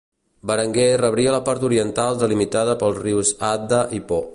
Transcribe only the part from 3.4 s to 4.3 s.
Adda i Po.